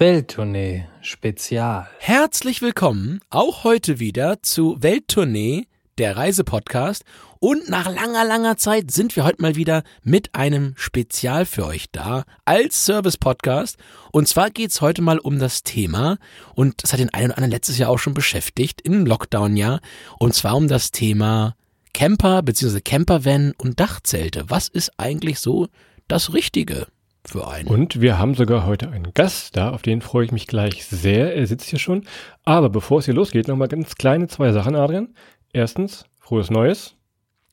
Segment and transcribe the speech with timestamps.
[0.00, 1.86] Welttournee Spezial.
[1.98, 5.66] Herzlich willkommen auch heute wieder zu Welttournee,
[5.98, 7.04] der Reisepodcast.
[7.38, 11.90] Und nach langer, langer Zeit sind wir heute mal wieder mit einem Spezial für euch
[11.92, 13.76] da als Service-Podcast.
[14.10, 16.16] Und zwar geht's heute mal um das Thema,
[16.54, 19.82] und das hat den einen oder anderen letztes Jahr auch schon beschäftigt, im Lockdown-Jahr,
[20.18, 21.56] und zwar um das Thema
[21.92, 22.80] Camper bzw.
[22.80, 24.48] Campervan und Dachzelte.
[24.48, 25.68] Was ist eigentlich so
[26.08, 26.86] das Richtige?
[27.30, 27.68] Für einen.
[27.68, 31.34] Und wir haben sogar heute einen Gast da, auf den freue ich mich gleich sehr.
[31.34, 32.04] Er sitzt hier schon.
[32.44, 35.14] Aber bevor es hier losgeht, nochmal ganz kleine zwei Sachen, Adrian.
[35.52, 36.96] Erstens, frohes Neues.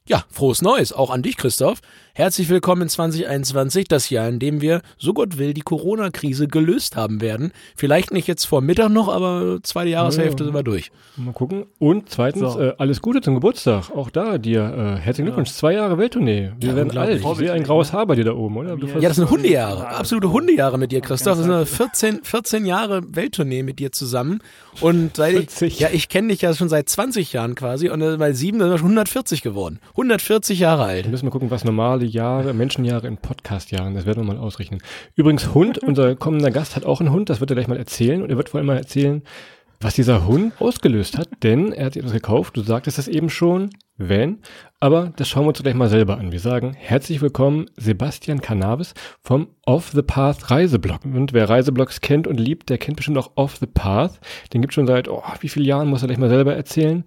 [0.09, 1.81] Ja, frohes Neues, auch an dich, Christoph.
[2.13, 6.95] Herzlich willkommen in 2021, das Jahr, in dem wir, so Gott will, die Corona-Krise gelöst
[6.95, 7.51] haben werden.
[7.75, 10.91] Vielleicht nicht jetzt vor Mittag noch, aber zweite Jahreshälfte ja, sind wir durch.
[11.17, 11.65] Mal gugucken.
[11.77, 12.59] Und zweitens, so.
[12.59, 13.91] äh, alles Gute zum Geburtstag.
[13.91, 15.49] Auch da dir äh, herzlichen Glückwunsch.
[15.49, 15.55] Ja.
[15.55, 16.53] Zwei Jahre Welttournee.
[16.57, 17.21] Wir ja, werden alt.
[17.21, 18.77] Ich sehe ein graues Haar bei dir da oben, oder?
[18.77, 19.89] Du ja, das sind Hundejahre.
[19.89, 21.37] Absolute Hundejahre mit dir, Christoph.
[21.37, 24.39] Das sind 14, 14 Jahre Welttournee mit dir zusammen.
[24.81, 25.73] Und seit 40.
[25.73, 27.89] ich, ja, ich kenne dich ja schon seit 20 Jahren quasi.
[27.89, 29.79] Und bei sieben, sind wir schon 140 geworden.
[29.97, 31.05] 140 Jahre alt.
[31.05, 33.95] Wir müssen mal gucken, was normale Jahre, Menschenjahre in Podcastjahren.
[33.95, 34.79] Das werden wir mal ausrechnen.
[35.15, 38.21] Übrigens, Hund, unser kommender Gast hat auch einen Hund, das wird er gleich mal erzählen.
[38.21, 39.23] Und er wird vor allem mal erzählen,
[39.79, 43.71] was dieser Hund ausgelöst hat, denn er hat etwas gekauft, du sagtest es eben schon,
[43.99, 44.37] Van,
[44.79, 46.31] aber das schauen wir uns gleich mal selber an.
[46.31, 51.03] Wir sagen herzlich willkommen Sebastian Cannabis vom Off the Path Reiseblog.
[51.03, 54.19] Und wer Reiseblogs kennt und liebt, der kennt bestimmt auch Off the Path.
[54.53, 57.05] Den gibt schon seit, oh, wie viele Jahren, muss er gleich mal selber erzählen.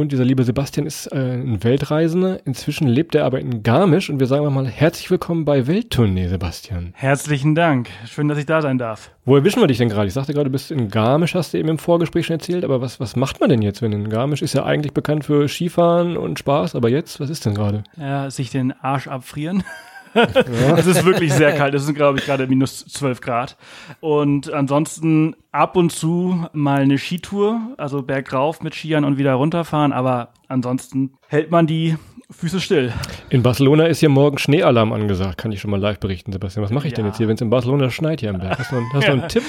[0.00, 2.38] Und dieser liebe Sebastian ist äh, ein Weltreisender.
[2.46, 6.94] Inzwischen lebt er aber in Garmisch und wir sagen mal herzlich willkommen bei Welttournee, Sebastian.
[6.96, 7.90] Herzlichen Dank.
[8.06, 9.10] Schön, dass ich da sein darf.
[9.26, 10.06] Wo erwischen wir dich denn gerade?
[10.06, 12.80] Ich sagte gerade, du bist in Garmisch, hast du eben im Vorgespräch schon erzählt, aber
[12.80, 16.16] was, was macht man denn jetzt, wenn in Garmisch ist ja eigentlich bekannt für Skifahren
[16.16, 17.84] und Spaß, aber jetzt, was ist denn gerade?
[17.98, 19.64] Ja, sich den Arsch abfrieren.
[20.76, 21.74] es ist wirklich sehr kalt.
[21.74, 23.56] Es sind, glaube ich, gerade minus 12 Grad.
[24.00, 29.92] Und ansonsten ab und zu mal eine Skitour, also bergauf mit Skiern und wieder runterfahren.
[29.92, 31.96] Aber ansonsten hält man die
[32.30, 32.92] Füße still.
[33.28, 36.64] In Barcelona ist hier morgen Schneealarm angesagt, kann ich schon mal live berichten, Sebastian.
[36.64, 36.96] Was mache ich ja.
[36.96, 38.58] denn jetzt hier, wenn es in Barcelona schneit hier am Berg?
[38.58, 39.42] Hast du, hast du einen Tipp?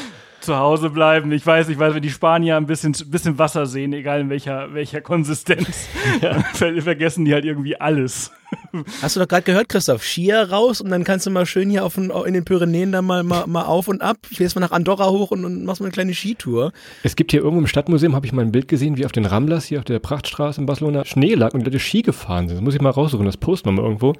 [0.43, 1.31] Zu Hause bleiben.
[1.31, 4.73] Ich weiß, ich weiß, wenn die Spanier ein bisschen, bisschen Wasser sehen, egal in welcher,
[4.73, 5.87] welcher Konsistenz,
[6.21, 6.41] ja.
[6.81, 8.31] vergessen die halt irgendwie alles.
[9.01, 10.03] Hast du doch gerade gehört, Christoph?
[10.03, 13.23] Skier raus und dann kannst du mal schön hier auf, in den Pyrenäen da mal,
[13.23, 14.17] mal, mal auf und ab.
[14.29, 16.71] Ich will jetzt mal nach Andorra hoch und, und machst mal eine kleine Skitour.
[17.03, 19.25] Es gibt hier irgendwo im Stadtmuseum, habe ich mal ein Bild gesehen, wie auf den
[19.25, 22.57] Ramblas hier auf der Prachtstraße in Barcelona Schnee lag und die Leute Ski gefahren sind.
[22.57, 24.13] Das muss ich mal raussuchen, das posten wir mal irgendwo.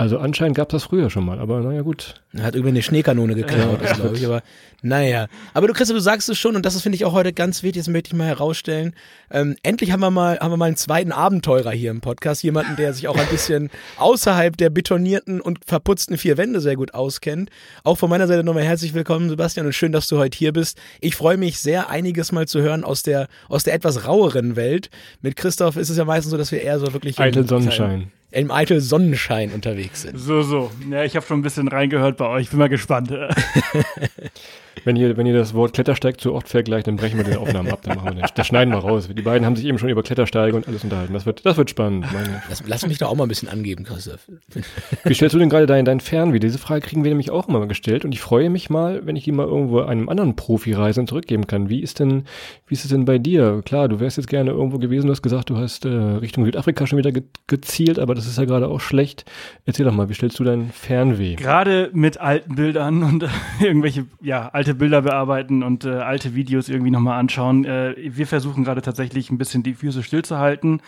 [0.00, 2.22] Also anscheinend gab es das früher schon mal, aber naja gut.
[2.32, 4.44] Er hat irgendwie eine Schneekanone geklaut, glaube ich, aber
[4.80, 5.26] naja.
[5.54, 7.80] Aber du Christoph, du sagst es schon und das finde ich auch heute ganz wichtig,
[7.80, 8.94] das möchte ich mal herausstellen.
[9.28, 12.76] Ähm, endlich haben wir mal, haben wir mal einen zweiten Abenteurer hier im Podcast, jemanden,
[12.76, 17.50] der sich auch ein bisschen außerhalb der betonierten und verputzten vier Wände sehr gut auskennt.
[17.82, 20.78] Auch von meiner Seite nochmal herzlich willkommen, Sebastian, und schön, dass du heute hier bist.
[21.00, 24.90] Ich freue mich sehr, einiges mal zu hören aus der, aus der etwas raueren Welt.
[25.22, 28.50] Mit Christoph ist es ja meistens so, dass wir eher so wirklich Eitel Sonnenschein im
[28.50, 30.18] eitel Sonnenschein unterwegs sind.
[30.18, 30.70] So, so.
[30.90, 32.50] Ja, ich habe schon ein bisschen reingehört bei euch.
[32.50, 33.10] Bin mal gespannt.
[34.84, 37.70] Wenn ihr, wenn ihr das Wort Klettersteig zu oft vergleicht, dann brechen wir den Aufnahmen
[37.70, 37.80] ab.
[37.82, 39.08] Dann machen wir den, das schneiden wir raus.
[39.08, 41.12] Die beiden haben sich eben schon über Klettersteige und alles unterhalten.
[41.12, 42.06] Das wird, das wird spannend.
[42.48, 44.28] Lass, lass mich doch auch mal ein bisschen angeben, Christoph.
[45.04, 46.38] Wie stellst du denn gerade dein, dein Fernweh?
[46.38, 49.24] Diese Frage kriegen wir nämlich auch immer gestellt und ich freue mich mal, wenn ich
[49.24, 51.68] die mal irgendwo einem anderen Profi-Reisenden zurückgeben kann.
[51.68, 52.24] Wie ist denn,
[52.66, 53.62] wie ist es denn bei dir?
[53.64, 56.86] Klar, du wärst jetzt gerne irgendwo gewesen, du hast gesagt, du hast äh, Richtung Südafrika
[56.86, 59.24] schon wieder ge gezielt, aber das ist ja gerade auch schlecht.
[59.64, 61.34] Erzähl doch mal, wie stellst du dein Fernweh?
[61.36, 63.28] Gerade mit alten Bildern und
[63.60, 67.64] irgendwelche, ja, alte Bilder bearbeiten und äh, alte Videos irgendwie nochmal anschauen.
[67.64, 70.80] Äh, wir versuchen gerade tatsächlich ein bisschen die Füße stillzuhalten,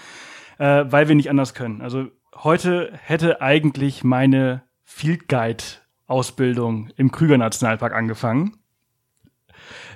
[0.58, 1.80] äh, weil wir nicht anders können.
[1.80, 5.64] Also heute hätte eigentlich meine Field Guide
[6.06, 8.56] Ausbildung im Krüger Nationalpark angefangen.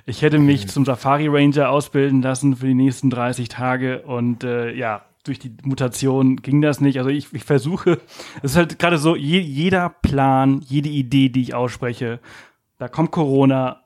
[0.05, 0.69] Ich hätte mich mhm.
[0.69, 5.51] zum Safari Ranger ausbilden lassen für die nächsten 30 Tage und äh, ja, durch die
[5.63, 6.99] Mutation ging das nicht.
[6.99, 7.99] Also ich, ich versuche,
[8.43, 12.19] es ist halt gerade so, je, jeder Plan, jede Idee, die ich ausspreche,
[12.77, 13.83] da kommt Corona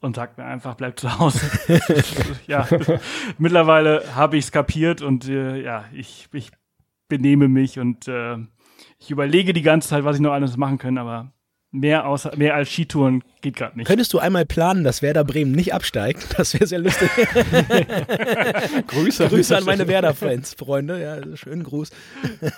[0.00, 1.40] und sagt mir einfach, bleib zu Hause.
[2.46, 2.66] ja,
[3.38, 6.50] mittlerweile habe ich es kapiert und äh, ja, ich, ich
[7.08, 8.36] benehme mich und äh,
[8.98, 11.32] ich überlege die ganze Zeit, was ich noch alles machen kann, aber
[11.72, 13.86] mehr, außer, mehr als Skitouren geht gerade nicht.
[13.86, 16.38] Könntest du einmal planen, dass Werder Bremen nicht absteigt?
[16.38, 17.10] Das wäre sehr lustig.
[18.86, 21.00] Grüße, Grüße an meine Werder-Fans, Freunde.
[21.00, 21.90] Ja, schönen Gruß.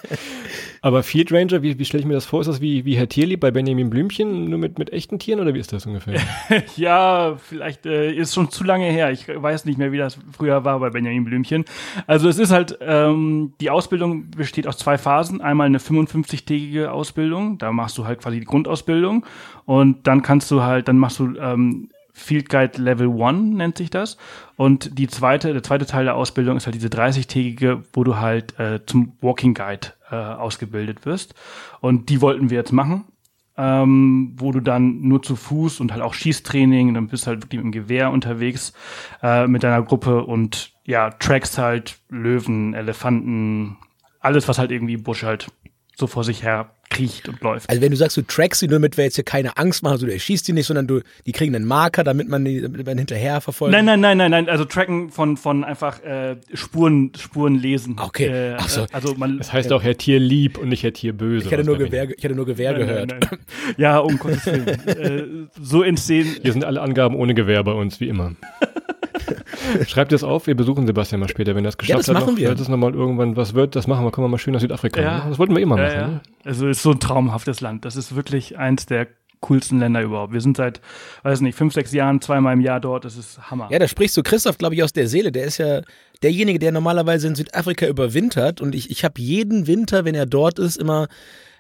[0.83, 2.41] Aber Field Ranger, wie, wie stelle ich mir das vor?
[2.41, 5.55] Ist das wie, wie Herr Tierlieb bei Benjamin Blümchen, nur mit, mit echten Tieren oder
[5.55, 6.21] wie ist das ungefähr?
[6.77, 9.13] ja, vielleicht äh, ist schon zu lange her.
[9.13, 11.65] Ich weiß nicht mehr, wie das früher war bei Benjamin Blümchen.
[12.09, 15.41] Also es ist halt, ähm, die Ausbildung besteht aus zwei Phasen.
[15.41, 19.04] Einmal eine 55-tägige Ausbildung, da machst du halt quasi die Grundausbildung
[19.65, 23.91] und dann kannst du halt, dann machst du ähm, Field Guide Level 1 nennt sich
[23.91, 24.17] das.
[24.57, 28.59] Und die zweite, der zweite Teil der Ausbildung ist halt diese 30-tägige, wo du halt
[28.59, 31.35] äh, zum Walking Guide äh, ausgebildet wirst.
[31.81, 33.05] Und die wollten wir jetzt machen.
[33.57, 37.63] Ähm, wo du dann nur zu Fuß und halt auch Schießtraining, dann bist halt wirklich
[37.63, 38.73] mit dem Gewehr unterwegs
[39.23, 43.77] äh, mit deiner Gruppe und ja, trackst halt Löwen, Elefanten,
[44.19, 45.53] alles, was halt irgendwie Busch halt
[45.97, 47.69] so vor sich her kriecht und läuft.
[47.69, 49.93] Also wenn du sagst, du trackst sie, nur damit wir jetzt hier keine Angst machen,
[49.93, 52.87] also du erschießt die nicht, sondern du, die kriegen einen Marker, damit man die damit
[52.87, 53.73] man hinterher verfolgt.
[53.73, 57.97] Nein, nein, nein, nein, nein, also tracken von, von einfach äh, Spuren, Spuren lesen.
[58.01, 58.27] Okay.
[58.27, 58.87] Äh, Ach so.
[58.93, 61.47] Also man, Das heißt auch Herr Tier lieb und nicht Herr Tier böse.
[61.47, 63.11] Ich hätte nur Gewehr, ich hätte nur Gewehr Nein, gehört.
[63.11, 63.39] nein, nein.
[63.77, 64.67] Ja, um Gottes Willen.
[64.87, 66.37] äh, so entstehen.
[66.43, 68.33] Hier sind alle Angaben ohne Gewehr bei uns, wie immer.
[69.87, 72.15] Schreibt das auf, wir besuchen Sebastian mal später, wenn er es geschafft das hat.
[72.15, 72.49] machen noch, wir.
[72.49, 75.01] Falls es nochmal irgendwann was wird, das machen wir, kommen wir mal schön nach Südafrika.
[75.01, 75.19] Ja.
[75.25, 75.31] ne?
[75.31, 75.97] Das wollten wir immer Ja, machen.
[75.97, 76.07] ja.
[76.09, 76.21] Ne?
[76.45, 77.85] Also ist so ein traumhaftes Land.
[77.85, 79.07] Das ist wirklich eins der
[79.41, 80.33] coolsten Länder überhaupt.
[80.33, 80.81] Wir sind seit,
[81.23, 83.05] weiß nicht, fünf, sechs Jahren zweimal im Jahr dort.
[83.05, 83.69] Das ist Hammer.
[83.71, 85.33] Ja, da sprichst du Christoph, glaube ich, aus der Seele.
[85.33, 85.83] Der ist ja
[86.25, 88.61] derjenige, der normalerweise in Südafrika überwintert.
[88.61, 91.09] Und ich, ich habe jeden Winter, wenn er dort ist, immer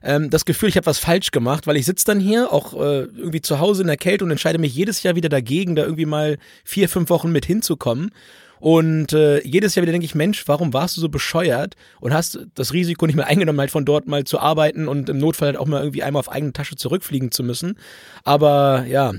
[0.03, 3.03] ähm, das Gefühl, ich habe was falsch gemacht, weil ich sitze dann hier, auch äh,
[3.03, 6.07] irgendwie zu Hause in der Kälte und entscheide mich jedes Jahr wieder dagegen, da irgendwie
[6.07, 8.11] mal vier, fünf Wochen mit hinzukommen.
[8.59, 12.39] Und äh, jedes Jahr wieder denke ich, Mensch, warum warst du so bescheuert und hast
[12.55, 15.57] das Risiko nicht mehr eingenommen, halt von dort mal zu arbeiten und im Notfall halt
[15.59, 17.77] auch mal irgendwie einmal auf eigene Tasche zurückfliegen zu müssen.
[18.23, 19.13] Aber ja,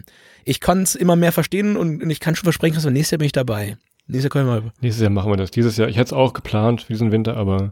[0.45, 3.27] ich kann es immer mehr verstehen und ich kann schon versprechen, dass nächstes Jahr bin
[3.27, 3.77] ich dabei.
[4.07, 4.71] Nächstes Jahr können wir mal.
[4.81, 5.51] Nächstes Jahr machen wir das.
[5.51, 7.71] Dieses Jahr, ich hätte es auch geplant für diesen Winter, aber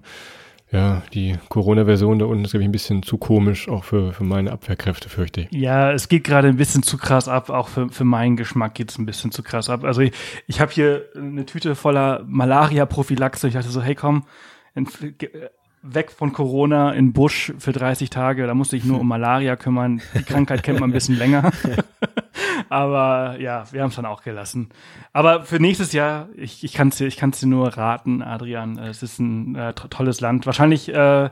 [0.71, 4.24] ja, die Corona-Version da unten ist, glaube ich, ein bisschen zu komisch, auch für, für
[4.24, 5.51] meine Abwehrkräfte, fürchte ich.
[5.51, 8.89] Ja, es geht gerade ein bisschen zu krass ab, auch für, für meinen Geschmack geht
[8.89, 9.83] es ein bisschen zu krass ab.
[9.83, 10.13] Also ich,
[10.47, 13.47] ich habe hier eine Tüte voller Malaria-Prophylaxe.
[13.47, 14.24] Ich dachte so, hey komm,
[15.83, 18.47] weg von Corona in Busch für 30 Tage.
[18.47, 20.01] Da musste ich nur um Malaria kümmern.
[20.15, 21.51] Die Krankheit kennt man ein bisschen länger.
[22.74, 24.70] Aber ja, wir haben es dann auch gelassen.
[25.12, 28.80] Aber für nächstes Jahr, ich, ich kann es dir, ich kann's dir nur raten, Adrian.
[28.80, 30.48] Es ist ein äh, to- tolles Land.
[30.48, 31.30] Wahrscheinlich, äh,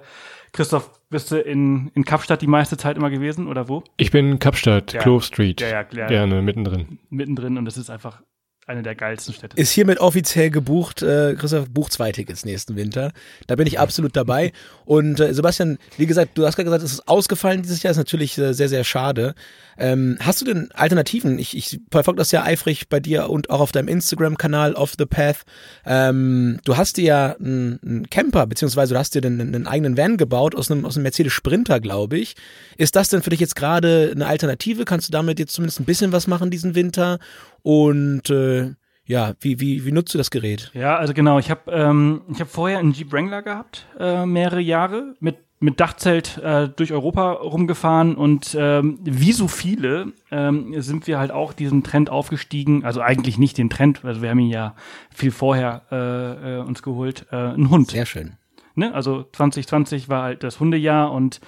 [0.53, 3.83] Christoph, bist du in, in Kapstadt die meiste Zeit immer gewesen oder wo?
[3.97, 5.01] Ich bin in Kapstadt, Ja.
[5.01, 5.61] Clove Street.
[5.61, 6.07] Ja, ja, klar.
[6.07, 6.99] Gerne, mittendrin.
[7.09, 8.21] mittendrin und es ist einfach
[8.67, 9.57] eine der geilsten Städte.
[9.57, 11.01] Ist hiermit offiziell gebucht.
[11.01, 13.11] Äh, Christoph bucht zwei Tickets nächsten Winter.
[13.47, 14.53] Da bin ich absolut dabei.
[14.85, 17.91] Und äh, Sebastian, wie gesagt, du hast gerade gesagt, es ist ausgefallen dieses Jahr.
[17.91, 19.33] Ist natürlich äh, sehr, sehr schade.
[19.77, 21.39] Ähm, hast du denn Alternativen?
[21.39, 25.05] Ich, ich verfolge das ja eifrig bei dir und auch auf deinem Instagram-Kanal Off the
[25.05, 25.39] Path.
[25.85, 29.97] Ähm, du hast dir ja einen, einen Camper, beziehungsweise du hast dir einen, einen eigenen
[29.97, 32.35] Van gebaut aus einem, aus einem Mercedes Sprinter, glaube ich.
[32.77, 34.85] Ist das denn für dich jetzt gerade eine Alternative?
[34.85, 37.17] Kannst du damit jetzt zumindest ein bisschen was machen diesen Winter?
[37.63, 38.73] Und äh,
[39.05, 40.71] ja, wie, wie, wie nutzt du das Gerät?
[40.73, 44.61] Ja, also genau, ich habe ähm, ich hab vorher einen Jeep Wrangler gehabt, äh, mehrere
[44.61, 51.07] Jahre, mit, mit Dachzelt äh, durch Europa rumgefahren und ähm, wie so viele ähm, sind
[51.07, 54.49] wir halt auch diesen Trend aufgestiegen, also eigentlich nicht den Trend, also wir haben ihn
[54.49, 54.75] ja
[55.13, 57.91] viel vorher äh, äh, uns geholt, äh, ein Hund.
[57.91, 58.37] Sehr schön.
[58.75, 58.93] Ne?
[58.93, 61.41] Also 2020 war halt das Hundejahr und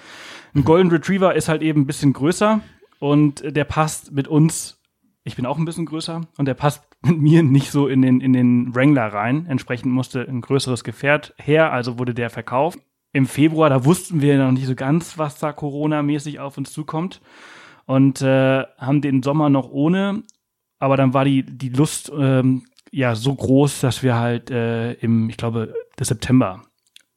[0.54, 2.60] ein Golden Retriever ist halt eben ein bisschen größer
[2.98, 4.78] und der passt mit uns,
[5.24, 8.20] ich bin auch ein bisschen größer und der passt mit mir nicht so in den,
[8.20, 9.46] in den Wrangler rein.
[9.46, 12.78] Entsprechend musste ein größeres Gefährt her, also wurde der verkauft.
[13.12, 17.20] Im Februar, da wussten wir noch nicht so ganz, was da Corona-mäßig auf uns zukommt
[17.86, 20.24] und äh, haben den Sommer noch ohne,
[20.78, 25.30] aber dann war die, die Lust ähm, ja so groß, dass wir halt äh, im,
[25.30, 26.62] ich glaube, September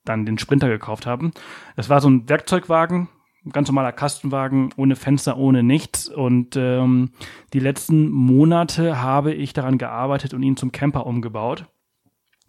[0.06, 1.32] dann den Sprinter gekauft haben.
[1.76, 3.10] Das war so ein Werkzeugwagen,
[3.52, 6.10] ganz normaler Kastenwagen, ohne Fenster, ohne nichts.
[6.10, 7.12] Und ähm,
[7.54, 11.66] die letzten Monate habe ich daran gearbeitet und ihn zum Camper umgebaut.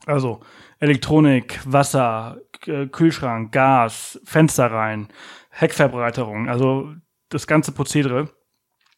[0.07, 0.41] Also
[0.79, 5.09] Elektronik, Wasser, K- Kühlschrank, Gas, Fenster rein,
[5.51, 6.93] Heckverbreiterung, also
[7.29, 8.31] das ganze Prozedere.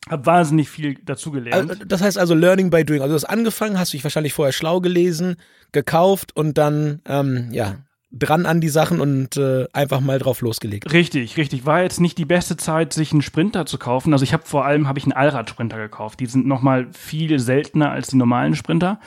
[0.08, 1.70] Hab wahnsinnig viel dazugelernt.
[1.70, 3.02] Also, das heißt also Learning by Doing.
[3.02, 5.36] Also du hast angefangen, hast dich wahrscheinlich vorher schlau gelesen,
[5.72, 7.76] gekauft und dann ähm, ja
[8.12, 10.92] dran an die Sachen und äh, einfach mal drauf losgelegt.
[10.92, 11.64] Richtig, richtig.
[11.66, 14.12] War jetzt nicht die beste Zeit, sich einen Sprinter zu kaufen.
[14.12, 16.20] Also ich habe vor allem habe ich einen Allradsprinter gekauft.
[16.20, 18.98] Die sind noch mal viel seltener als die normalen Sprinter.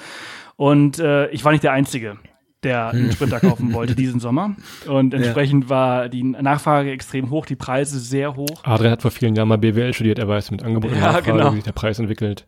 [0.55, 2.17] Und äh, ich war nicht der Einzige,
[2.63, 4.55] der einen Sprinter kaufen wollte diesen Sommer.
[4.87, 8.63] Und entsprechend war die Nachfrage extrem hoch, die Preise sehr hoch.
[8.63, 11.31] Adrian hat vor vielen Jahren mal BWL studiert, er weiß mit Angebot und Ja, Nachfrage,
[11.31, 11.51] genau.
[11.51, 12.45] wie sich der Preis entwickelt.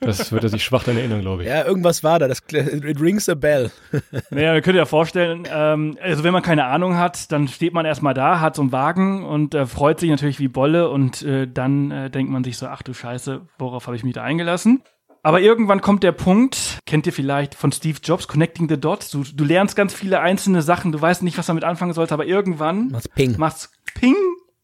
[0.00, 1.48] Das wird er sich schwach daran erinnern, glaube ich.
[1.48, 2.28] Ja, irgendwas war da.
[2.28, 3.70] Das it rings a bell.
[4.30, 7.84] Naja, ihr könnt ihr vorstellen, ähm, also wenn man keine Ahnung hat, dann steht man
[7.86, 11.46] erstmal da, hat so einen Wagen und äh, freut sich natürlich wie Bolle und äh,
[11.46, 14.82] dann äh, denkt man sich so, ach du Scheiße, worauf habe ich mich da eingelassen?
[15.24, 19.24] Aber irgendwann kommt der Punkt, kennt ihr vielleicht von Steve Jobs, Connecting the Dots, du,
[19.24, 22.90] du lernst ganz viele einzelne Sachen, du weißt nicht, was damit anfangen sollst, aber irgendwann
[22.90, 23.34] Mach's Ping.
[23.38, 24.16] macht's Ping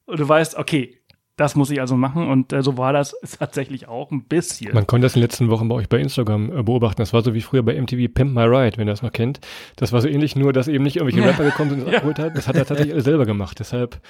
[0.05, 1.00] und du weißt, okay,
[1.40, 4.75] das muss ich also machen und äh, so war das tatsächlich auch ein bisschen.
[4.75, 7.00] Man konnte das in den letzten Wochen bei euch bei Instagram äh, beobachten.
[7.00, 9.40] Das war so wie früher bei MTV Pimp My Ride, wenn ihr das noch kennt.
[9.76, 11.94] Das war so ähnlich, nur dass eben nicht irgendwelche Rapper gekommen sind und ja.
[11.97, 12.37] abgeholt hat.
[12.37, 13.59] Das hat er tatsächlich alles selber gemacht.
[13.59, 14.00] Deshalb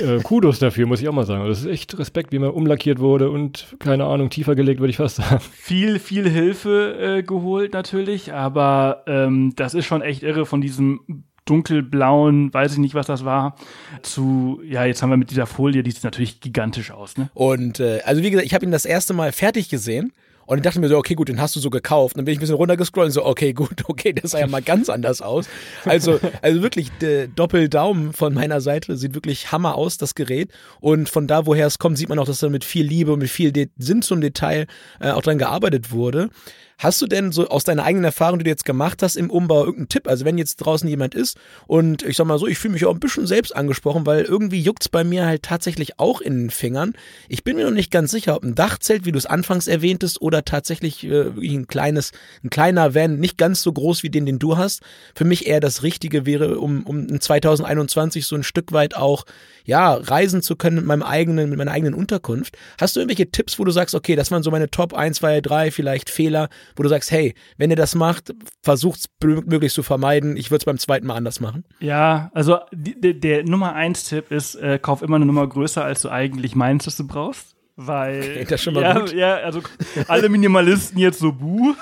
[0.00, 1.42] äh, Kudos dafür, muss ich auch mal sagen.
[1.42, 4.90] Also das ist echt Respekt, wie man umlackiert wurde und keine Ahnung, tiefer gelegt, würde
[4.90, 5.40] ich fast sagen.
[5.52, 11.24] Viel, viel Hilfe äh, geholt natürlich, aber ähm, das ist schon echt irre von diesem
[11.44, 13.56] dunkelblauen, weiß ich nicht, was das war,
[14.02, 17.16] zu, ja, jetzt haben wir mit dieser Folie, die sieht natürlich gigantisch aus.
[17.16, 17.28] Ne?
[17.34, 20.12] Und äh, also wie gesagt, ich habe ihn das erste Mal fertig gesehen
[20.46, 22.14] und ich dachte mir so, okay, gut, den hast du so gekauft.
[22.14, 24.46] Und dann bin ich ein bisschen runtergescrollt und so, okay, gut, okay, das sah ja
[24.46, 25.48] mal ganz anders aus.
[25.84, 26.90] Also, also wirklich,
[27.34, 30.50] Doppeldaumen von meiner Seite sieht wirklich Hammer aus, das Gerät.
[30.80, 33.20] Und von da, woher es kommt, sieht man auch, dass da mit viel Liebe und
[33.20, 34.66] mit viel De Sinn zum Detail
[35.00, 36.30] äh, auch dran gearbeitet wurde.
[36.78, 39.60] Hast du denn so aus deiner eigenen Erfahrung, die du jetzt gemacht hast im Umbau,
[39.60, 40.08] irgendeinen Tipp?
[40.08, 42.94] Also wenn jetzt draußen jemand ist und ich sag mal so, ich fühle mich auch
[42.94, 46.94] ein bisschen selbst angesprochen, weil irgendwie juckt's bei mir halt tatsächlich auch in den Fingern.
[47.28, 50.20] Ich bin mir noch nicht ganz sicher, ob ein Dachzelt, wie du es anfangs erwähntest,
[50.20, 52.12] oder tatsächlich äh, ein kleines,
[52.42, 54.82] ein kleiner Van, nicht ganz so groß wie den, den du hast,
[55.14, 59.24] für mich eher das Richtige wäre, um, um in 2021 so ein Stück weit auch
[59.64, 62.56] ja, reisen zu können mit meinem eigenen, mit meiner eigenen Unterkunft.
[62.78, 65.40] Hast du irgendwelche Tipps, wo du sagst, okay, das waren so meine Top 1, 2,
[65.40, 69.82] 3 vielleicht Fehler, wo du sagst, hey, wenn ihr das macht, versucht es möglichst zu
[69.82, 70.36] vermeiden.
[70.36, 71.64] Ich würde es beim zweiten Mal anders machen.
[71.80, 76.02] Ja, also die, der Nummer 1 Tipp ist, äh, kauf immer eine Nummer größer, als
[76.02, 79.12] du eigentlich meinst, dass du brauchst weil okay, das schon mal ja, gut.
[79.12, 79.60] ja, also
[80.08, 81.74] alle Minimalisten jetzt so buh.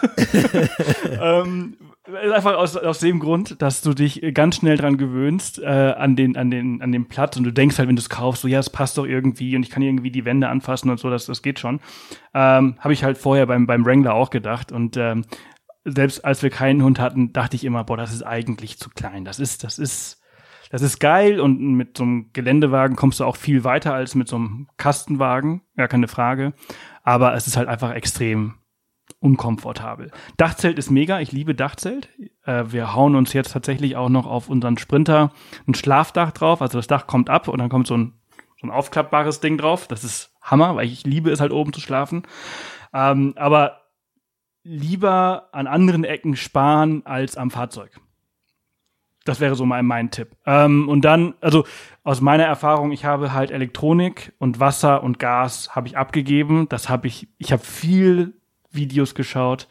[1.21, 6.17] ähm, Einfach aus, aus dem Grund, dass du dich ganz schnell dran gewöhnst äh, an
[6.17, 8.49] den an den an den Platz und du denkst halt, wenn du es kaufst, so
[8.49, 11.27] ja, es passt doch irgendwie und ich kann irgendwie die Wände anfassen und so, das
[11.27, 11.79] das geht schon.
[12.35, 15.25] Ähm, Habe ich halt vorher beim beim Wrangler auch gedacht und ähm,
[15.85, 19.25] selbst als wir keinen Hund hatten, dachte ich immer, boah, das ist eigentlich zu klein.
[19.25, 20.22] Das ist das ist
[20.73, 24.27] das ist geil und mit so einem Geländewagen kommst du auch viel weiter als mit
[24.27, 26.55] so einem Kastenwagen, ja keine Frage.
[27.03, 28.55] Aber es ist halt einfach extrem
[29.19, 30.11] unkomfortabel.
[30.39, 32.09] Dachzelt ist mega, ich liebe Dachzelt.
[32.47, 35.33] Äh, wir hauen uns jetzt tatsächlich auch noch auf unseren Sprinter
[35.69, 36.63] ein Schlafdach drauf.
[36.63, 38.15] Also das Dach kommt ab und dann kommt so ein,
[38.59, 39.87] so ein aufklappbares Ding drauf.
[39.89, 42.23] Das ist Hammer, weil ich liebe es halt oben zu schlafen.
[42.95, 43.83] Ähm, aber
[44.63, 48.01] lieber an anderen Ecken sparen als am Fahrzeug.
[49.25, 50.37] Das wäre so mein, mein Tipp.
[50.47, 51.65] Ähm, und dann, also
[52.03, 56.69] aus meiner Erfahrung, ich habe halt Elektronik und Wasser und Gas habe ich abgegeben.
[56.69, 58.35] Das habe ich, ich habe viel
[58.73, 59.69] Videos geschaut.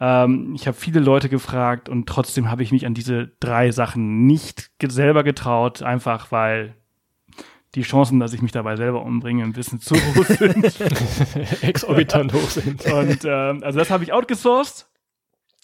[0.00, 4.26] Ähm, ich habe viele Leute gefragt und trotzdem habe ich mich an diese drei Sachen
[4.26, 6.74] nicht ge selber getraut, einfach weil
[7.74, 10.80] die Chancen, dass ich mich dabei selber umbringe, ein bisschen zu hoch sind.
[11.62, 12.84] Exorbitant hoch sind.
[12.84, 14.86] Und ähm, also das habe ich outgesourced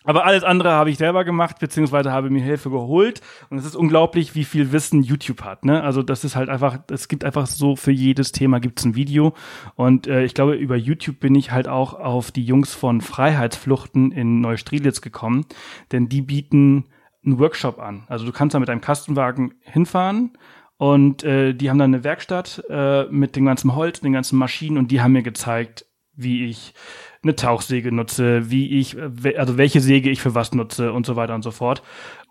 [0.04, 3.20] aber alles andere habe ich selber gemacht, beziehungsweise habe mir Hilfe geholt.
[3.50, 5.64] Und es ist unglaublich, wie viel Wissen YouTube hat.
[5.64, 5.82] Ne?
[5.82, 9.34] Also das ist halt einfach, es gibt einfach so für jedes Thema gibt's ein Video.
[9.74, 14.12] Und äh, ich glaube, über YouTube bin ich halt auch auf die Jungs von Freiheitsfluchten
[14.12, 15.46] in Neustrelitz gekommen.
[15.90, 16.86] Denn die bieten
[17.24, 18.04] einen Workshop an.
[18.06, 20.38] Also du kannst da mit einem Kastenwagen hinfahren
[20.76, 24.78] und äh, die haben dann eine Werkstatt äh, mit dem ganzen Holz, den ganzen Maschinen
[24.78, 25.87] und die haben mir gezeigt,
[26.18, 26.74] wie ich
[27.22, 28.96] eine Tauchsäge nutze, wie ich,
[29.36, 31.82] also welche Säge ich für was nutze und so weiter und so fort.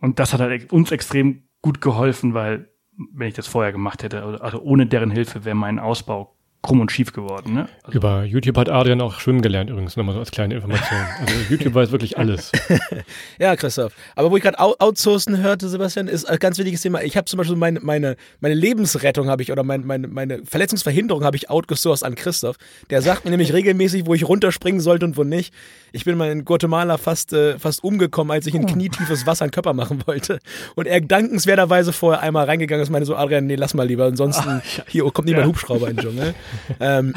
[0.02, 2.70] Und das hat halt uns extrem gut geholfen, weil
[3.14, 6.92] wenn ich das vorher gemacht hätte, also ohne deren Hilfe wäre mein Ausbau krumm und
[6.92, 7.54] schief geworden.
[7.54, 7.70] Ne?
[7.84, 11.00] Also Über YouTube hat Adrian auch schwimmen gelernt übrigens, nochmal so als kleine Information.
[11.20, 12.52] Also YouTube weiß wirklich alles.
[13.40, 13.94] ja, Christoph.
[14.16, 17.02] Aber wo ich gerade outsourcen hörte, Sebastian, ist ein ganz wichtiges Thema.
[17.04, 21.24] Ich habe zum Beispiel meine, meine, meine Lebensrettung habe ich oder mein, meine, meine Verletzungsverhinderung
[21.24, 22.58] habe ich outgesourced an Christoph.
[22.90, 25.54] Der sagt mir nämlich regelmäßig, wo ich runterspringen sollte und wo nicht.
[25.94, 28.68] Ich bin mal in Guatemala fast, äh, fast umgekommen, als ich in oh.
[28.68, 30.40] knietiefes Wasser in Körper machen wollte.
[30.76, 34.62] Und er dankenswerterweise vorher einmal reingegangen ist, meine so, Adrian, nee, lass mal lieber, ansonsten
[34.62, 35.50] Ach, hier kommt niemand ja.
[35.50, 36.36] Hubschrauber in den Dschungel
[36.80, 37.14] ähm,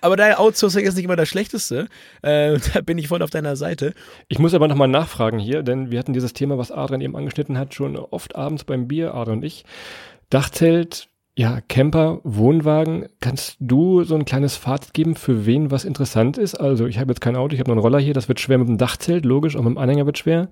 [0.00, 1.88] aber daher Outsourcing ist nicht immer das Schlechteste.
[2.22, 3.94] Äh, da bin ich voll auf deiner Seite.
[4.28, 7.58] Ich muss aber nochmal nachfragen hier, denn wir hatten dieses Thema, was Adrian eben angeschnitten
[7.58, 9.64] hat, schon oft abends beim Bier, Adrian und ich.
[10.30, 11.08] Dachzelt,
[11.38, 13.06] ja, Camper, Wohnwagen.
[13.20, 16.56] Kannst du so ein kleines Fazit geben, für wen was interessant ist?
[16.56, 18.58] Also ich habe jetzt kein Auto, ich habe nur einen Roller hier, das wird schwer
[18.58, 20.48] mit dem Dachzelt, logisch, auch mit dem Anhänger wird schwer.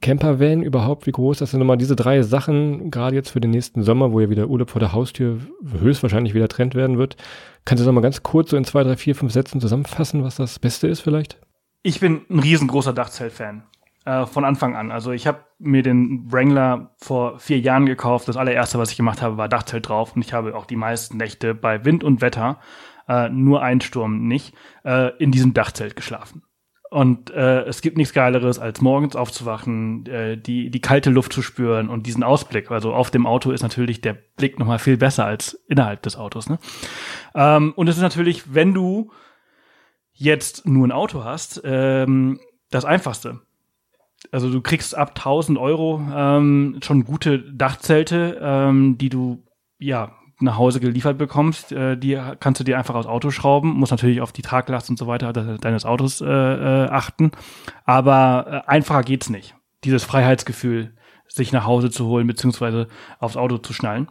[0.00, 1.38] Campervan überhaupt, wie groß?
[1.38, 4.48] Das sind nochmal diese drei Sachen, gerade jetzt für den nächsten Sommer, wo ja wieder
[4.48, 5.38] Urlaub vor der Haustür
[5.80, 7.16] höchstwahrscheinlich wieder Trend werden wird.
[7.64, 10.36] Kannst du das nochmal ganz kurz so in zwei, drei, vier, fünf Sätzen zusammenfassen, was
[10.36, 11.38] das Beste ist vielleicht?
[11.82, 13.62] Ich bin ein riesengroßer Dachzelt-Fan.
[14.06, 14.92] Äh, von Anfang an.
[14.92, 18.28] Also ich habe mir den Wrangler vor vier Jahren gekauft.
[18.28, 20.14] Das allererste, was ich gemacht habe, war Dachzelt drauf.
[20.14, 22.60] Und ich habe auch die meisten Nächte bei Wind und Wetter,
[23.08, 26.42] äh, nur ein Sturm nicht, äh, in diesem Dachzelt geschlafen.
[26.90, 31.42] Und äh, es gibt nichts Geileres, als morgens aufzuwachen, äh, die, die kalte Luft zu
[31.42, 32.70] spüren und diesen Ausblick.
[32.70, 36.48] Also auf dem Auto ist natürlich der Blick nochmal viel besser als innerhalb des Autos.
[36.48, 36.58] Ne?
[37.34, 39.10] Ähm, und es ist natürlich, wenn du
[40.12, 42.40] jetzt nur ein Auto hast, ähm,
[42.70, 43.40] das Einfachste.
[44.30, 49.44] Also du kriegst ab 1000 Euro ähm, schon gute Dachzelte, ähm, die du
[49.78, 53.90] ja nach Hause geliefert bekommst, äh, die kannst du dir einfach aus Auto schrauben, muss
[53.90, 57.32] natürlich auf die Traglast und so weiter deines Autos äh, äh, achten,
[57.84, 59.54] aber äh, einfacher geht's nicht.
[59.84, 60.94] Dieses Freiheitsgefühl,
[61.28, 62.88] sich nach Hause zu holen beziehungsweise
[63.18, 64.08] aufs Auto zu schnallen.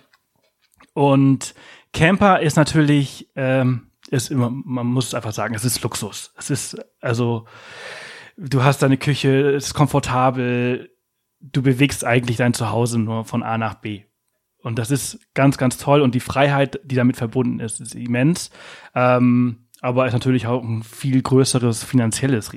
[0.94, 1.54] Und
[1.94, 6.34] Camper ist natürlich, ähm, ist immer, man muss einfach sagen, es ist Luxus.
[6.38, 7.46] Es ist also,
[8.38, 10.92] du hast deine Küche, es ist komfortabel,
[11.40, 14.04] du bewegst eigentlich dein Zuhause nur von A nach B.
[14.66, 16.02] Und das ist ganz, ganz toll.
[16.02, 18.50] Und die Freiheit, die damit verbunden ist, ist immens.
[18.96, 22.52] Ähm, aber ist natürlich auch ein viel größeres finanzielles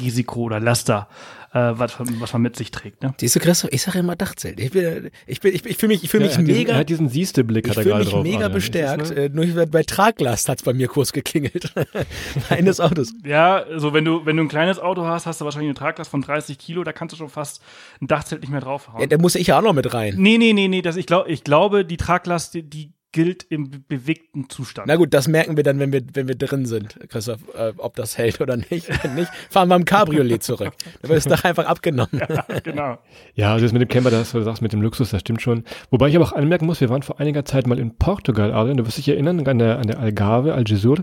[0.00, 1.08] Risiko oder Laster,
[1.52, 3.02] äh, was, was man mit sich trägt.
[3.02, 3.14] Ne?
[3.18, 4.60] Siehst du, Christoph, ich sage immer Dachzelt.
[4.60, 6.54] Ich bin, ich bin, ich, ich fühle mich, ich fühle mich ja, mega.
[6.54, 8.06] Diesen, er hat diesen Siehste-Blick, hat er gerade drauf.
[8.06, 9.10] Ich fühle mich mega bestärkt.
[9.10, 9.30] Ne?
[9.32, 11.72] Nur bei Traglast hat's bei mir kurz geklingelt.
[12.50, 13.12] Eines Autos.
[13.24, 16.10] Ja, so wenn du, wenn du ein kleines Auto hast, hast du wahrscheinlich eine Traglast
[16.10, 17.62] von 30 Kilo, da kannst du schon fast
[18.00, 19.00] ein Dachzelt nicht mehr draufhauen.
[19.00, 20.14] Ja, da muss ich ja auch noch mit rein.
[20.16, 23.70] Nee, nee, nee, nee, das, ich, glaub, ich glaube, die Traglast, die, die gilt im
[23.88, 24.86] bewegten Zustand.
[24.86, 27.96] Na gut, das merken wir dann, wenn wir, wenn wir drin sind, Christoph, äh, ob
[27.96, 28.88] das hält oder nicht.
[29.02, 30.72] Wenn nicht, fahren wir im Cabriolet zurück.
[31.02, 32.08] Da wird es doch einfach abgenommen.
[32.28, 32.98] Ja, genau.
[33.34, 35.40] Ja, also das mit dem Camper, das, was du sagst, mit dem Luxus, das stimmt
[35.40, 35.64] schon.
[35.90, 38.76] Wobei ich aber auch anmerken muss, wir waren vor einiger Zeit mal in Portugal, Adrian,
[38.76, 41.00] du wirst dich erinnern, an der, an der Algarve, Algesur.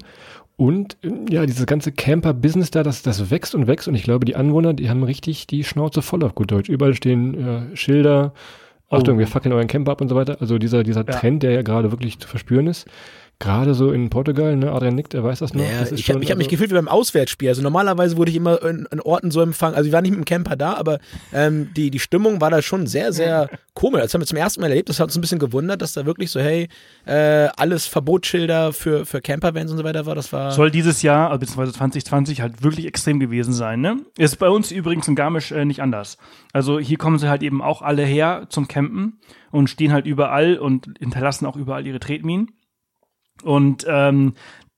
[0.58, 0.98] Und
[1.30, 3.88] ja, dieses ganze Camper-Business da, das, das wächst und wächst.
[3.88, 6.70] Und ich glaube, die Anwohner, die haben richtig die Schnauze voll auf gut Deutsch.
[6.70, 8.34] Überall stehen äh, Schilder,
[8.89, 9.20] Achtung, oh.
[9.20, 10.38] wir fackeln euren Camper ab und so weiter.
[10.39, 11.13] Also dieser, dieser ja.
[11.13, 12.88] Trend, der ja gerade wirklich zu verspüren ist.
[13.39, 15.62] Gerade so in Portugal, ne, Adrian nickt, er weiß das noch.
[15.62, 17.50] Ja, das ich habe also hab mich gefühlt wie beim Auswärtsspiel.
[17.50, 19.75] Also normalerweise wurde ich immer in, in Orten so empfangen.
[19.75, 21.00] Also ich war nicht mit dem Camper da, aber
[21.34, 24.01] ähm, die, die Stimmung war da schon sehr, sehr komisch.
[24.01, 24.88] Das haben wir zum ersten Mal erlebt.
[24.88, 26.70] Das hat uns ein bisschen gewundert, dass da wirklich so, hey,
[27.06, 30.15] äh, alles Verbotsschilder für, für Campervans und so weiter war.
[30.15, 30.51] Das war.
[30.51, 33.98] Soll dieses Jahr, also beziehungsweise 2020 halt wirklich extrem gewesen sein, ne?
[34.18, 36.18] Ist bei uns übrigens in Garmisch äh, nicht anders.
[36.54, 39.20] Also hier kommen sie halt eben auch alle her zum Campen
[39.51, 42.51] und stehen halt überall und hinterlassen auch überall ihre Tretminen.
[43.44, 44.34] Und ähm,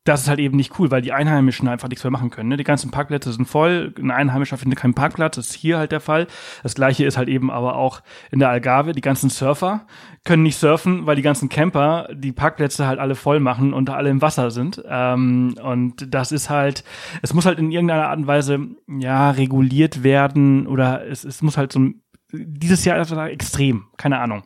[0.08, 2.48] das ist halt eben nicht cool, weil die Einheimischen einfach nichts mehr machen können.
[2.50, 2.58] Ne?
[2.58, 6.00] Die ganzen Parkplätze sind voll, ein Einheimischer findet keinen Parkplatz, das ist hier halt der
[6.00, 6.28] Fall.
[6.64, 8.94] Das gleiche ist halt eben aber auch in der Algarve.
[8.94, 9.86] Die ganzen Surfer
[10.24, 14.10] können nicht surfen, weil die ganzen Camper die Parkplätze halt alle voll machen und alle
[14.10, 14.82] im Wasser sind.
[14.88, 16.86] Ähm, und das ist halt,
[17.22, 21.58] es muss halt in irgendeiner Art und Weise ja reguliert werden oder es, es muss
[21.58, 24.44] halt so ein, dieses Jahr einfach extrem, keine Ahnung.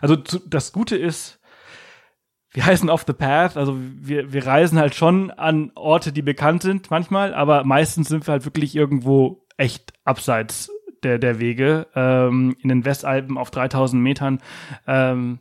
[0.00, 1.40] Also das Gute ist,
[2.54, 6.62] wir heißen off the path, also wir, wir reisen halt schon an Orte, die bekannt
[6.62, 10.70] sind manchmal, aber meistens sind wir halt wirklich irgendwo echt abseits
[11.02, 14.40] der, der Wege, ähm, in den Westalpen auf 3000 Metern.
[14.86, 15.40] Ähm,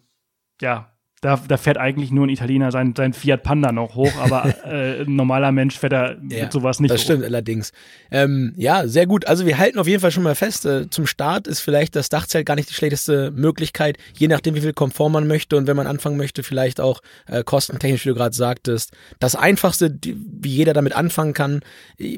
[0.60, 0.93] ja,
[1.24, 5.04] da, da fährt eigentlich nur ein Italiener sein, sein Fiat Panda noch hoch, aber äh,
[5.04, 7.06] ein normaler Mensch fährt da ja, mit sowas nicht Das hoch.
[7.06, 7.72] stimmt allerdings.
[8.12, 9.26] Ähm, ja, sehr gut.
[9.26, 12.10] Also wir halten auf jeden Fall schon mal fest, äh, zum Start ist vielleicht das
[12.10, 15.78] Dachzelt gar nicht die schlechteste Möglichkeit, je nachdem, wie viel Komfort man möchte und wenn
[15.78, 18.92] man anfangen möchte, vielleicht auch äh, kostentechnisch, wie du gerade sagtest.
[19.20, 21.62] Das Einfachste, die, wie jeder damit anfangen kann,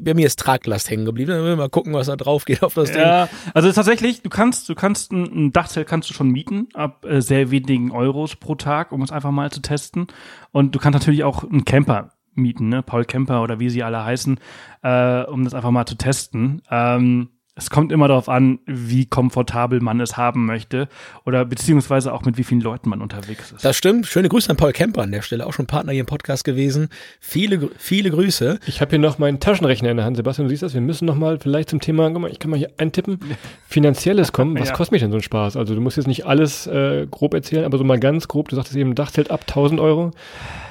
[0.02, 1.56] bei mir ist Traglast hängen geblieben.
[1.56, 3.36] Mal gucken, was da drauf geht auf das ja, Ding.
[3.54, 7.20] Also tatsächlich, du kannst, du kannst ein, ein Dachzelt kannst du schon mieten, ab äh,
[7.20, 10.08] sehr wenigen Euros pro Tag um es einfach mal zu testen.
[10.50, 12.82] Und du kannst natürlich auch einen Camper mieten, ne?
[12.82, 14.38] Paul Camper oder wie sie alle heißen,
[14.82, 16.62] äh, um das einfach mal zu testen.
[16.70, 17.28] Ähm,
[17.58, 20.88] es kommt immer darauf an, wie komfortabel man es haben möchte
[21.24, 23.64] oder beziehungsweise auch mit wie vielen Leuten man unterwegs ist.
[23.64, 24.06] Das stimmt.
[24.06, 26.90] Schöne Grüße an Paul Kemper an der Stelle, auch schon Partner hier im Podcast gewesen.
[27.18, 28.60] Viele, viele Grüße.
[28.66, 30.48] Ich habe hier noch meinen Taschenrechner in der Hand, Sebastian.
[30.48, 30.74] Du siehst das.
[30.74, 33.20] Wir müssen noch mal vielleicht zum Thema, guck mal, ich kann mal hier eintippen,
[33.66, 34.58] finanzielles kommen.
[34.60, 34.74] Was ja.
[34.74, 35.56] kostet mich denn so ein Spaß?
[35.56, 38.50] Also du musst jetzt nicht alles äh, grob erzählen, aber so mal ganz grob.
[38.50, 40.10] Du sagtest eben Dachzelt ab 1000 Euro.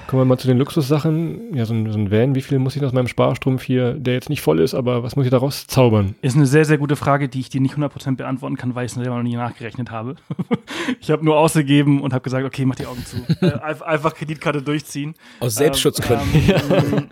[0.07, 1.55] Kommen wir mal zu den Luxussachen.
[1.55, 4.13] Ja, so ein, so ein Van, wie viel muss ich aus meinem Sparstrumpf hier, der
[4.13, 6.15] jetzt nicht voll ist, aber was muss ich daraus zaubern?
[6.21, 8.91] Ist eine sehr, sehr gute Frage, die ich dir nicht 100% beantworten kann, weil ich
[8.91, 10.15] es selber noch nie nachgerechnet habe.
[11.01, 13.17] ich habe nur ausgegeben und habe gesagt, okay, mach die Augen zu.
[13.41, 15.15] äh, einfach Kreditkarte durchziehen.
[15.39, 16.27] Aus Selbstschutzgründen.
[16.35, 17.09] Ähm,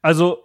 [0.00, 0.44] also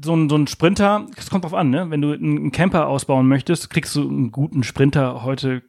[0.00, 1.86] so ein, so ein Sprinter, es kommt drauf an, ne?
[1.88, 5.62] Wenn du einen Camper ausbauen möchtest, kriegst du einen guten Sprinter heute,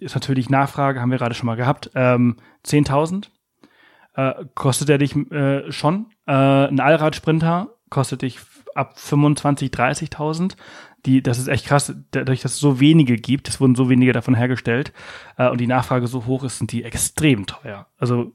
[0.00, 3.28] ist natürlich Nachfrage, haben wir gerade schon mal gehabt, ähm, 10.000
[4.16, 6.06] äh, kostet er dich äh, schon.
[6.26, 8.40] Äh, ein Allradsprinter kostet dich
[8.74, 10.56] ab 25, 30.000.
[11.04, 14.12] Die, das ist echt krass, dadurch, dass es so wenige gibt, es wurden so wenige
[14.12, 14.92] davon hergestellt
[15.38, 17.86] äh, und die Nachfrage so hoch ist, sind die extrem teuer.
[17.96, 18.32] Also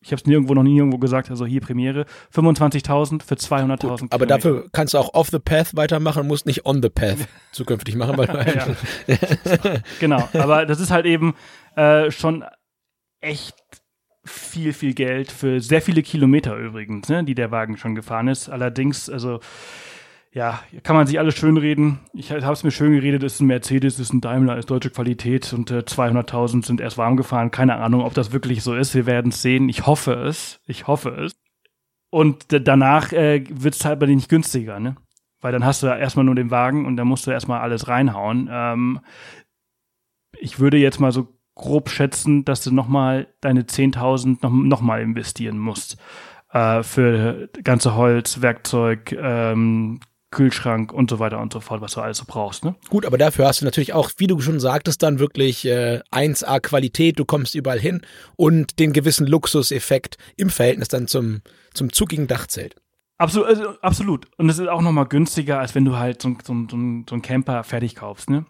[0.00, 2.06] Ich habe es nirgendwo noch nie irgendwo gesagt, also hier Premiere.
[2.34, 6.80] 25.000 für 200.000 Aber dafür kannst du auch off the path weitermachen, musst nicht on
[6.82, 9.82] the path zukünftig machen, weil du.
[10.00, 11.34] Genau, aber das ist halt eben
[11.76, 12.44] äh, schon
[13.20, 13.81] echt
[14.24, 18.48] viel, viel Geld für sehr viele Kilometer übrigens, ne, die der Wagen schon gefahren ist.
[18.48, 19.40] Allerdings, also
[20.34, 22.00] ja, kann man sich alles schönreden.
[22.14, 25.52] Ich habe es mir schön geredet, ist ein Mercedes, ist ein Daimler, ist deutsche Qualität
[25.52, 27.50] und äh, 200.000 sind erst warm gefahren.
[27.50, 28.94] Keine Ahnung, ob das wirklich so ist.
[28.94, 29.68] Wir werden es sehen.
[29.68, 30.60] Ich hoffe es.
[30.66, 31.32] Ich hoffe es.
[32.10, 34.96] Und danach äh, wird es halt bei dir nicht günstiger, ne?
[35.40, 37.88] Weil dann hast du ja erstmal nur den Wagen und dann musst du erstmal alles
[37.88, 38.48] reinhauen.
[38.50, 39.00] Ähm,
[40.38, 45.00] ich würde jetzt mal so grob schätzen, dass du nochmal deine 10.000 noch, noch mal
[45.02, 45.96] investieren musst
[46.52, 52.00] äh, für ganze Holz, Werkzeug, ähm, Kühlschrank und so weiter und so fort, was du
[52.00, 52.64] alles so brauchst.
[52.64, 52.74] Ne?
[52.88, 56.60] Gut, aber dafür hast du natürlich auch, wie du schon sagtest, dann wirklich äh, 1A
[56.60, 58.00] Qualität, du kommst überall hin
[58.36, 61.42] und den gewissen Luxuseffekt im Verhältnis dann zum,
[61.74, 62.76] zum zugigen Dachzelt.
[63.18, 64.26] Absolut, also, absolut.
[64.38, 67.22] Und es ist auch nochmal günstiger, als wenn du halt so, so, so, so einen
[67.22, 68.30] Camper fertig kaufst.
[68.30, 68.46] Ne?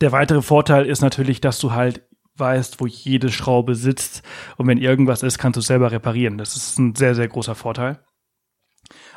[0.00, 2.02] Der weitere Vorteil ist natürlich, dass du halt
[2.38, 4.22] weißt, wo jede Schraube sitzt
[4.56, 6.38] und wenn irgendwas ist, kannst du es selber reparieren.
[6.38, 8.00] Das ist ein sehr, sehr großer Vorteil.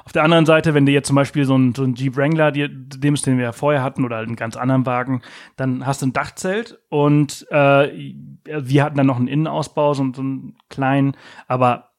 [0.04, 2.52] Auf der anderen Seite, wenn du jetzt zum Beispiel so ein, so ein Jeep Wrangler,
[2.52, 5.22] die, dem den wir ja vorher hatten, oder einen ganz anderen Wagen,
[5.56, 10.22] dann hast du ein Dachzelt und äh, wir hatten dann noch einen Innenausbau, so, so
[10.22, 11.16] einen kleinen,
[11.48, 11.92] aber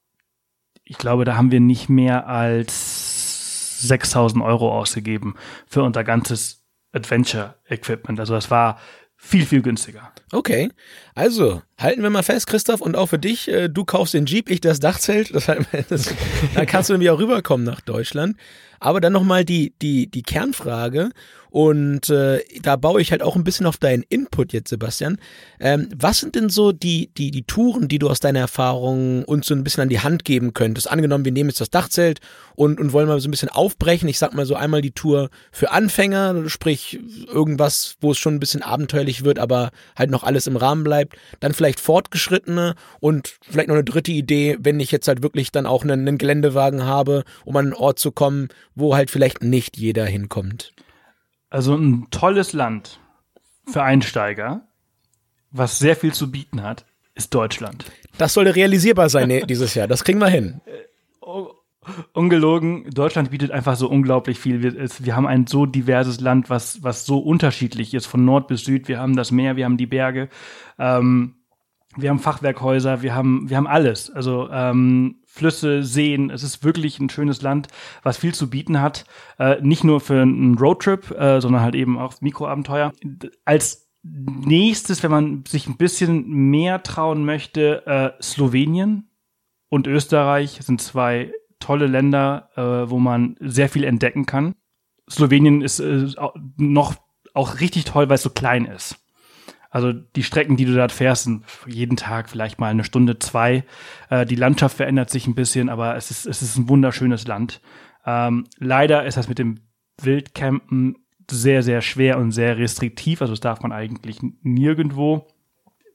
[0.85, 5.35] ich glaube, da haben wir nicht mehr als 6000 Euro ausgegeben
[5.67, 8.21] für unser ganzes Adventure-Equipment.
[8.21, 8.79] Also das war
[9.25, 10.13] viel, viel günstiger.
[10.33, 10.71] Okay,
[11.15, 14.51] also halten wir mal fest, Christoph, und auch für dich, äh, du kaufst den Jeep,
[14.51, 15.47] ich das Dachzelt, das,
[15.89, 16.15] das,
[16.55, 18.37] dann kannst du nämlich auch rüberkommen nach Deutschland.
[18.81, 21.11] Aber dann nochmal die, die, die Kernfrage,
[21.53, 25.19] und äh, da baue ich halt auch ein bisschen auf deinen Input jetzt, Sebastian.
[25.61, 29.49] Ähm, was sind denn so die, die, die Touren, die du aus deiner Erfahrung uns
[29.49, 30.91] so ein bisschen an die Hand geben könntest?
[30.91, 32.21] Angenommen, wir nehmen jetzt das Dachzelt
[32.55, 34.09] und, und wollen mal so ein bisschen aufbrechen.
[34.09, 38.41] Ich sag mal so einmal die Tour für Anfänger, sprich irgendwas, wo es schon ein
[38.41, 41.17] bisschen abenteuerlich wird, aber halt noch alles im Rahmen bleibt.
[41.41, 45.67] Dann vielleicht Fortgeschrittene und vielleicht noch eine dritte Idee, wenn ich jetzt halt wirklich dann
[45.67, 49.77] auch einen, einen Geländewagen habe, um an einen Ort zu kommen, wo halt vielleicht nicht
[49.77, 50.73] jeder hinkommt.
[51.53, 52.99] Also ein tolles Land
[53.67, 54.63] für Einsteiger,
[55.51, 57.85] was sehr viel zu bieten hat, ist Deutschland.
[58.17, 59.87] Das sollte realisierbar sein dieses Jahr.
[59.87, 60.63] Das kriegen wir hin.
[61.21, 61.51] Oh,
[62.15, 64.63] ungelogen, Deutschland bietet einfach so unglaublich viel.
[64.63, 68.49] Wir, es, wir, haben ein so diverses Land, was, was so unterschiedlich ist, von Nord
[68.49, 68.89] bis Süd.
[68.89, 70.31] Wir haben das Meer, wir haben die Berge,
[70.79, 71.35] ähm,
[71.97, 74.11] wir haben Fachwerkhäuser, wir haben, wir haben alles.
[74.11, 76.29] Also ähm, Flüsse, Seen.
[76.29, 77.69] Es ist wirklich ein schönes Land,
[78.03, 79.07] was viel zu bieten hat.
[79.39, 82.93] Äh, nicht nur für einen Roadtrip, äh, sondern halt eben auch Mikroabenteuer.
[83.47, 89.09] Als nächstes, wenn man sich ein bisschen mehr trauen möchte, äh, Slowenien
[89.71, 94.55] und Österreich sind zwei tolle Länder, äh, wo man sehr viel entdecken kann.
[95.09, 96.09] Slowenien ist äh,
[96.59, 96.97] noch
[97.33, 99.02] auch richtig toll, weil es so klein ist.
[99.73, 103.65] Also die Strecken, die du dort fährst, sind jeden Tag vielleicht mal eine Stunde, zwei.
[104.11, 107.63] Äh, die Landschaft verändert sich ein bisschen, aber es ist, es ist ein wunderschönes Land.
[108.05, 109.61] Ähm, leider ist das mit dem
[110.01, 110.97] Wildcampen
[111.31, 113.23] sehr, sehr schwer und sehr restriktiv.
[113.23, 115.27] Also das darf man eigentlich nirgendwo.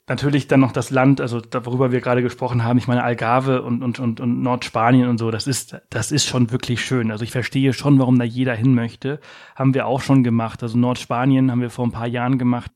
[0.08, 3.84] Natürlich dann noch das Land, also worüber wir gerade gesprochen haben, ich meine Algarve und,
[3.84, 7.12] und, und, und Nordspanien und so, das ist, das ist schon wirklich schön.
[7.12, 9.20] Also ich verstehe schon, warum da jeder hin möchte.
[9.56, 10.64] Haben wir auch schon gemacht.
[10.64, 12.72] Also Nordspanien haben wir vor ein paar Jahren gemacht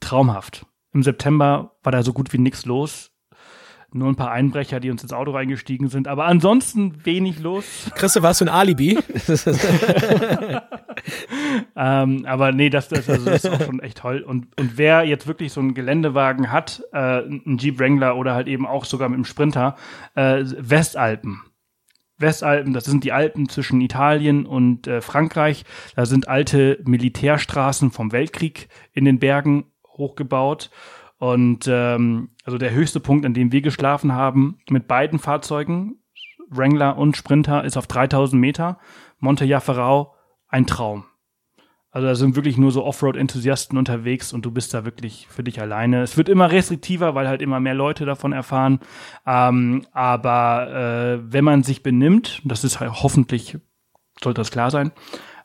[0.00, 0.66] traumhaft.
[0.92, 3.10] Im September war da so gut wie nichts los.
[3.92, 7.90] Nur ein paar Einbrecher, die uns ins Auto reingestiegen sind, aber ansonsten wenig los.
[7.94, 8.98] Christe, warst du ein Alibi?
[11.76, 14.20] ähm, aber nee, das, das, also das ist auch schon echt toll.
[14.20, 18.48] Und, und wer jetzt wirklich so einen Geländewagen hat, äh, ein Jeep Wrangler oder halt
[18.48, 19.76] eben auch sogar mit dem Sprinter,
[20.14, 21.42] äh, Westalpen.
[22.18, 25.64] Westalpen, das sind die Alpen zwischen Italien und äh, Frankreich.
[25.94, 30.70] Da sind alte Militärstraßen vom Weltkrieg in den Bergen hochgebaut.
[31.18, 35.98] Und ähm, also der höchste Punkt, an dem wir geschlafen haben, mit beiden Fahrzeugen,
[36.48, 38.78] Wrangler und Sprinter, ist auf 3000 Meter.
[39.18, 40.14] Monte Jaffarau,
[40.48, 41.04] ein Traum.
[41.96, 45.62] Also da sind wirklich nur so Offroad-Enthusiasten unterwegs und du bist da wirklich für dich
[45.62, 46.02] alleine.
[46.02, 48.80] Es wird immer restriktiver, weil halt immer mehr Leute davon erfahren.
[49.26, 53.56] Ähm, aber äh, wenn man sich benimmt, das ist halt hoffentlich,
[54.22, 54.92] sollte das klar sein,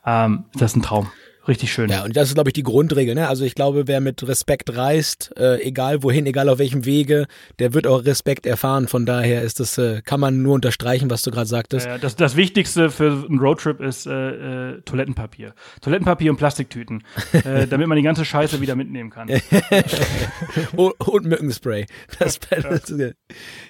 [0.04, 1.08] ähm, ist das ein Traum.
[1.48, 1.90] Richtig schön.
[1.90, 3.14] Ja, und das ist, glaube ich, die Grundregel.
[3.14, 3.28] Ne?
[3.28, 7.26] Also ich glaube, wer mit Respekt reist, äh, egal wohin, egal auf welchem Wege,
[7.58, 8.88] der wird auch Respekt erfahren.
[8.88, 11.86] Von daher ist das, äh, kann man nur unterstreichen, was du gerade sagtest.
[11.86, 15.54] Ja, das, das Wichtigste für einen Roadtrip ist äh, äh, Toilettenpapier.
[15.80, 17.02] Toilettenpapier und Plastiktüten,
[17.32, 19.28] äh, damit man die ganze Scheiße wieder mitnehmen kann.
[20.76, 21.86] und, und Mückenspray.
[22.18, 22.94] Das, das,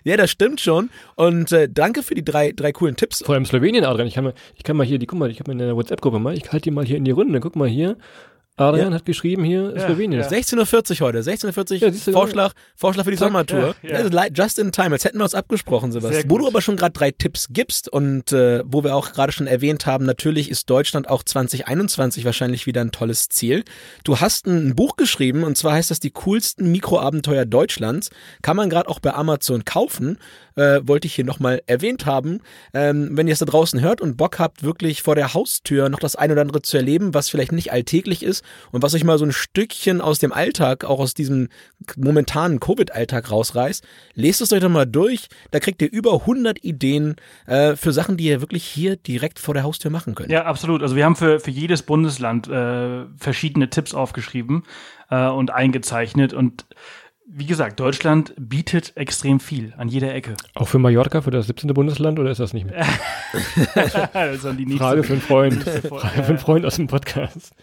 [0.04, 0.90] ja, das stimmt schon.
[1.16, 3.22] Und äh, danke für die drei, drei coolen Tipps.
[3.24, 4.06] Vor allem Slowenien, Adrian.
[4.06, 6.18] Ich kann mal, ich kann mal hier, die, guck mal, ich habe in der WhatsApp-Gruppe
[6.18, 7.40] mal, ich halte die mal hier in die Runde.
[7.40, 7.96] Guck mal hier.
[8.56, 8.96] Adrian ja.
[8.96, 10.20] hat geschrieben hier, Ja, Slowenien.
[10.20, 10.28] ja.
[10.28, 13.74] 16.40 Uhr heute, 16.40 Ja, Uhr, Vorschlag, Vorschlag für die Zack, Sommertour.
[14.34, 16.28] Just in time, als hätten wir uns abgesprochen, Sebastian.
[16.28, 19.46] Wo du aber schon gerade drei Tipps gibst und äh, wo wir auch gerade schon
[19.46, 23.64] erwähnt haben, natürlich ist Deutschland auch 2021 wahrscheinlich wieder ein tolles Ziel.
[24.04, 28.10] Du hast ein Buch geschrieben und zwar heißt das die coolsten Mikroabenteuer Deutschlands.
[28.42, 30.18] Kann man gerade auch bei Amazon kaufen.
[30.56, 32.40] Äh, wollte ich hier nochmal erwähnt haben.
[32.74, 36.00] Ähm, wenn ihr es da draußen hört und Bock habt, wirklich vor der Haustür noch
[36.00, 39.18] das ein oder andere zu erleben, was vielleicht nicht alltäglich ist und was euch mal
[39.18, 41.48] so ein Stückchen aus dem Alltag, auch aus diesem
[41.96, 43.84] momentanen Covid-Alltag rausreißt,
[44.14, 45.28] lest es euch doch mal durch.
[45.50, 49.54] Da kriegt ihr über 100 Ideen äh, für Sachen, die ihr wirklich hier direkt vor
[49.54, 50.30] der Haustür machen könnt.
[50.30, 50.82] Ja, absolut.
[50.82, 54.64] Also wir haben für, für jedes Bundesland äh, verschiedene Tipps aufgeschrieben
[55.10, 56.32] äh, und eingezeichnet.
[56.32, 56.66] Und
[57.34, 60.34] wie gesagt, Deutschland bietet extrem viel an jeder Ecke.
[60.54, 61.72] Auch für Mallorca, für das 17.
[61.72, 62.84] Bundesland, oder ist das nicht mehr?
[63.74, 65.62] das die Frage für einen Freund.
[65.62, 67.54] Frage für einen Freund aus dem Podcast.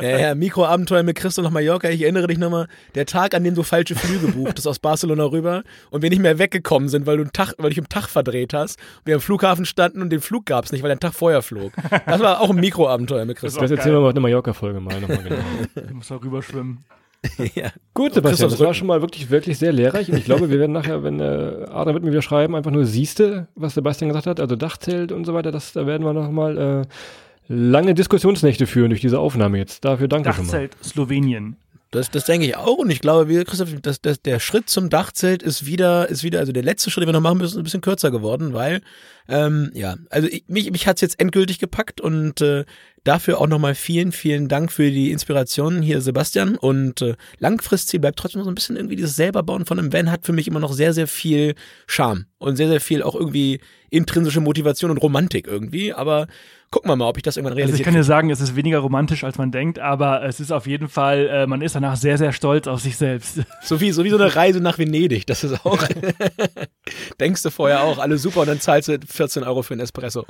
[0.00, 1.90] Ja, ja, Mikroabenteuer mit Christoph nach Mallorca.
[1.90, 5.64] Ich erinnere dich nochmal, der Tag, an dem du falsche Flüge buchtest aus Barcelona rüber
[5.90, 8.06] und wir nicht mehr weggekommen sind, weil du einen Tag, weil du dich im Tag
[8.06, 8.78] verdreht hast.
[9.04, 11.72] Wir am Flughafen standen und den Flug gab's nicht, weil der Tag vorher flog.
[12.06, 13.60] Das war auch ein Mikroabenteuer mit Christoph.
[13.60, 14.00] Das auch erzählen geil.
[14.00, 15.42] wir mal in der Mallorca-Folge mal nochmal genau.
[15.88, 16.84] Ich muss da rüberschwimmen.
[17.54, 17.70] ja.
[17.94, 20.10] Gut, Sebastian, das war schon mal wirklich, wirklich sehr lehrreich.
[20.10, 22.84] Und ich glaube, wir werden nachher, wenn äh, Adrian wird mir wieder schreiben, einfach nur
[22.84, 26.58] siehste, was Sebastian gesagt hat, also Dachzelt und so weiter, das, da werden wir nochmal
[26.58, 29.84] äh, lange Diskussionsnächte führen durch diese Aufnahme jetzt.
[29.84, 30.52] Dafür danke schon mal.
[30.52, 31.56] Dachzelt Slowenien.
[31.90, 34.90] Das, das denke ich auch und ich glaube, wie Christoph, das, das, der Schritt zum
[34.90, 37.58] Dachzelt ist wieder, ist wieder, also der letzte Schritt, den wir noch machen müssen, ist
[37.58, 38.82] ein bisschen kürzer geworden, weil,
[39.26, 42.66] ähm, ja, also ich, mich, mich hat's jetzt endgültig gepackt und äh,
[43.04, 46.56] dafür auch nochmal vielen, vielen Dank für die Inspiration hier, Sebastian.
[46.56, 50.10] Und äh, Langfristziel bleibt trotzdem so ein bisschen irgendwie dieses selber bauen von einem Van
[50.10, 51.54] hat für mich immer noch sehr, sehr viel
[51.86, 55.94] Charme und sehr, sehr viel auch irgendwie intrinsische Motivation und Romantik irgendwie.
[55.94, 56.26] Aber
[56.70, 57.84] gucken wir mal, ob ich das irgendwann Also ich realisiere.
[57.84, 60.88] kann dir sagen, es ist weniger romantisch, als man denkt, aber es ist auf jeden
[60.88, 63.40] Fall, äh, man ist danach sehr, sehr stolz auf sich selbst.
[63.62, 65.26] So wie, so wie so eine Reise nach Venedig.
[65.26, 65.82] Das ist auch.
[67.20, 70.24] Denkst du vorher auch, alle super und dann zahlst du 14 Euro für einen Espresso.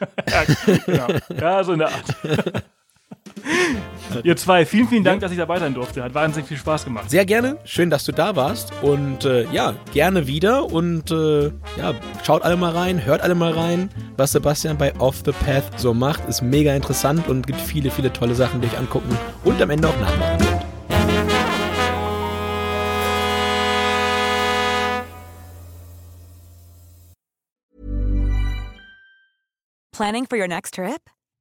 [0.30, 0.44] ja,
[0.86, 1.08] genau.
[1.38, 2.64] ja, so in der Art.
[4.24, 6.02] Ihr zwei, vielen, vielen Dank, dass ich dabei sein durfte.
[6.02, 7.10] Hat wahnsinnig viel Spaß gemacht.
[7.10, 7.58] Sehr gerne.
[7.64, 8.72] Schön, dass du da warst.
[8.82, 10.72] Und äh, ja, gerne wieder.
[10.72, 11.46] Und äh,
[11.78, 15.78] ja, schaut alle mal rein, hört alle mal rein, was Sebastian bei Off the Path
[15.78, 16.28] so macht.
[16.28, 19.88] Ist mega interessant und gibt viele, viele tolle Sachen, die ich angucken und am Ende
[19.88, 20.60] auch nachmachen wird.
[29.92, 31.10] Planning for your next trip?